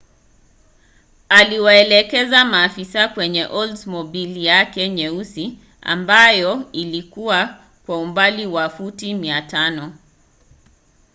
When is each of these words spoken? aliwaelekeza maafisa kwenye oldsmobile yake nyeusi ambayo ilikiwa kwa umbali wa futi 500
aliwaelekeza 1.39 2.39
maafisa 2.45 3.07
kwenye 3.07 3.45
oldsmobile 3.45 4.43
yake 4.43 4.89
nyeusi 4.89 5.57
ambayo 5.81 6.69
ilikiwa 6.71 7.59
kwa 7.85 7.97
umbali 7.97 8.45
wa 8.47 8.69
futi 8.69 9.13
500 9.15 9.89